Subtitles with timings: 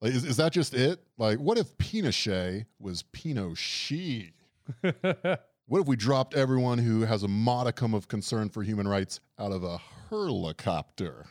[0.00, 1.00] Like, is, is that just it?
[1.16, 4.32] Like, what if Pinochet was Pinochet?
[4.80, 9.52] what if we dropped everyone who has a modicum of concern for human rights out
[9.52, 11.26] of a helicopter?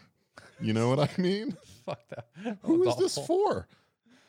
[0.60, 1.56] You know what I mean?
[1.86, 2.58] Fuck that.
[2.64, 3.68] Who is this for?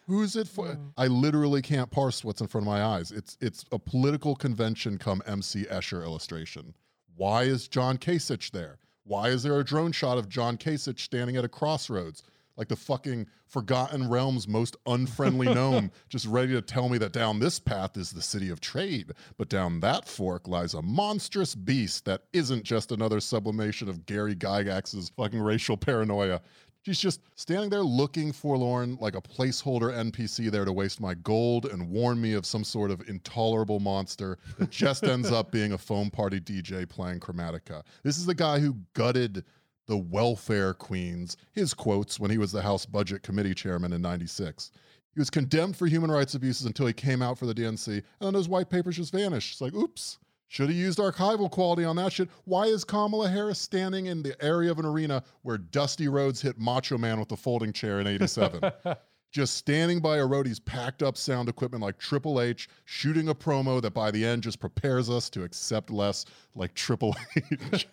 [0.07, 0.69] Who is it for?
[0.69, 0.93] Mm.
[0.97, 3.13] I literally can't parse what's in front of my eyes.
[3.13, 6.75] It's it's a political convention come MC Escher illustration.
[7.17, 8.79] Why is John Kasich there?
[9.05, 12.23] Why is there a drone shot of John Kasich standing at a crossroads?
[12.59, 17.39] Like the fucking Forgotten Realms most unfriendly gnome, just ready to tell me that down
[17.39, 22.05] this path is the city of trade, but down that fork lies a monstrous beast
[22.05, 26.43] that isn't just another sublimation of Gary Gygax's fucking racial paranoia.
[26.83, 31.67] She's just standing there looking forlorn like a placeholder NPC there to waste my gold
[31.67, 35.79] and warn me of some sort of intolerable monster that just ends up being a
[35.79, 37.83] foam party DJ playing Chromatica.
[38.03, 39.45] This is the guy who gutted
[39.89, 44.71] the welfare queens, his quotes, when he was the House Budget Committee chairman in 96.
[45.15, 48.05] He was condemned for human rights abuses until he came out for the DNC, and
[48.21, 49.53] then those white papers just vanished.
[49.53, 50.19] It's like, oops.
[50.51, 52.31] Should have used archival quality on that shit.
[52.45, 56.59] Why is Kamala Harris standing in the area of an arena where Dusty Rhodes hit
[56.59, 58.61] Macho Man with the folding chair in 87?
[59.31, 63.81] just standing by a roadie's packed up sound equipment like Triple H, shooting a promo
[63.83, 67.15] that by the end just prepares us to accept less like Triple
[67.73, 67.89] H.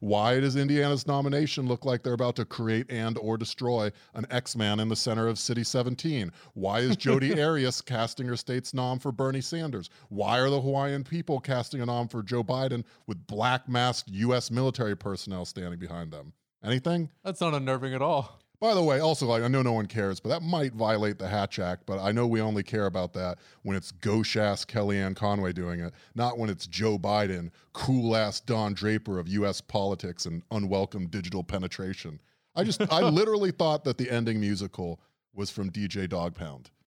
[0.00, 4.80] Why does Indiana's nomination look like they're about to create and or destroy an X-Man
[4.80, 6.30] in the center of City 17?
[6.54, 9.90] Why is Jodi Arias casting her state's nom for Bernie Sanders?
[10.08, 14.50] Why are the Hawaiian people casting a nom for Joe Biden with black masked U.S.
[14.50, 16.32] military personnel standing behind them?
[16.64, 17.10] Anything?
[17.24, 18.41] That's not unnerving at all.
[18.62, 21.26] By the way, also, like, I know no one cares, but that might violate the
[21.26, 21.84] Hatch Act.
[21.84, 25.80] But I know we only care about that when it's gauche ass Kellyanne Conway doing
[25.80, 29.60] it, not when it's Joe Biden, cool ass Don Draper of U.S.
[29.60, 32.20] politics and unwelcome digital penetration.
[32.54, 35.00] I just, I literally thought that the ending musical
[35.34, 36.70] was from DJ Dog Pound.